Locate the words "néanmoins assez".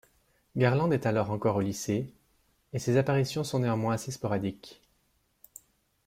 3.59-4.09